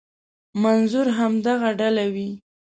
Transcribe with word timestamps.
منظور 0.61 1.07
همدغه 1.19 1.69
ډله 1.79 2.05
وي. 2.13 2.29